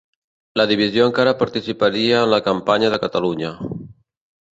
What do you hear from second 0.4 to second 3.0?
La divisió encara participaria en la campanya de